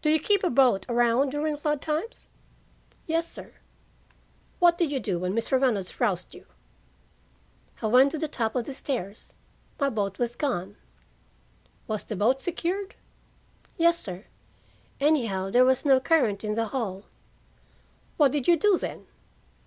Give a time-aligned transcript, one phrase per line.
[0.00, 2.28] "Do you keep a boat around during flood times?"
[3.06, 3.52] "Yes, sir."
[4.58, 5.60] "What did you do when Mr.
[5.60, 6.46] Reynolds roused you?"
[7.82, 9.34] "I went to the top of the stairs.
[9.78, 10.76] My boat was gone."
[11.86, 12.94] "Was the boat secured?"
[13.76, 14.24] "Yes, sir.
[14.98, 17.04] Anyhow, there was no current in the hall."
[18.16, 19.04] "What did you do then?"